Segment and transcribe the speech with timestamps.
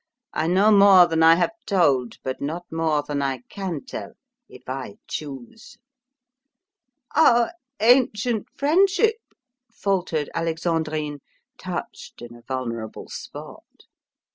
[0.33, 4.13] I know more than I have told, but not more than I can tell,
[4.49, 5.77] if I choose."
[7.15, 9.17] "Our ancient friendship"
[9.71, 11.19] faltered Alexandrine,
[11.59, 13.83] touched in a vulnerable spot.